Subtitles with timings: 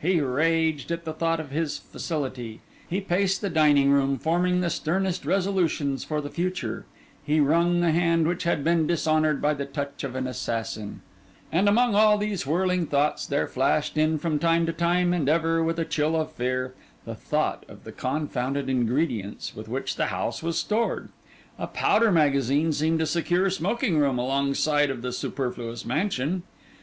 [0.00, 4.70] He raged at the thought of his facility; he paced the dining room, forming the
[4.70, 6.86] sternest resolutions for the future;
[7.22, 11.02] he wrung the hand which had been dishonoured by the touch of an assassin;
[11.52, 15.62] and among all these whirling thoughts, there flashed in from time to time, and ever
[15.62, 16.72] with a chill of fear,
[17.04, 21.10] the thought of the confounded ingredients with which the house was stored.
[21.58, 26.44] A powder magazine seemed a secure smoking room alongside of the Superfluous Mansion.